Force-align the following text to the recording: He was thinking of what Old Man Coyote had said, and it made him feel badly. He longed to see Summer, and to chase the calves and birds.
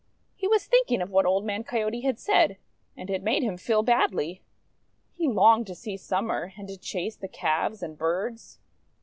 He 0.35 0.47
was 0.47 0.65
thinking 0.65 0.99
of 1.03 1.11
what 1.11 1.27
Old 1.27 1.45
Man 1.45 1.63
Coyote 1.63 2.01
had 2.01 2.17
said, 2.17 2.57
and 2.97 3.07
it 3.07 3.21
made 3.21 3.43
him 3.43 3.55
feel 3.55 3.83
badly. 3.83 4.41
He 5.13 5.27
longed 5.27 5.67
to 5.67 5.75
see 5.75 5.95
Summer, 5.95 6.53
and 6.57 6.67
to 6.69 6.77
chase 6.79 7.15
the 7.17 7.27
calves 7.27 7.83
and 7.83 7.99
birds. 7.99 8.57